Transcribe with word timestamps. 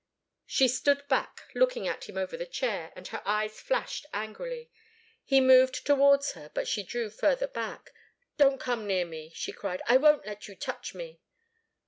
She 0.47 0.67
stood 0.67 1.07
back, 1.09 1.43
looking 1.53 1.87
at 1.87 2.09
him 2.09 2.17
over 2.17 2.35
the 2.35 2.47
chair, 2.47 2.91
and 2.95 3.07
her 3.09 3.21
eyes 3.23 3.61
flashed 3.61 4.07
angrily. 4.15 4.71
He 5.23 5.39
moved 5.39 5.85
towards 5.85 6.31
her, 6.31 6.49
but 6.55 6.67
she 6.67 6.81
drew 6.81 7.11
further 7.11 7.45
back. 7.47 7.91
"Don't 8.35 8.59
come 8.59 8.87
near 8.87 9.05
me!" 9.05 9.31
she 9.35 9.51
cried. 9.51 9.83
"I 9.85 9.97
won't 9.97 10.25
let 10.25 10.47
you 10.47 10.55
touch 10.55 10.95
me!" 10.95 11.19